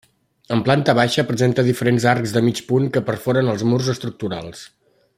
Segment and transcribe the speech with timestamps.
[0.53, 4.69] En planta baixa presenta diferents arcs de mig punt que perforen els murs estructurals.